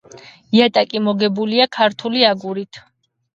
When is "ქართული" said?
1.79-2.25